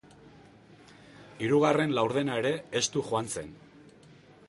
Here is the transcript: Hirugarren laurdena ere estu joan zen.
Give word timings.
Hirugarren 1.43 1.95
laurdena 1.99 2.41
ere 2.43 2.57
estu 2.83 3.07
joan 3.11 3.33
zen. 3.37 3.57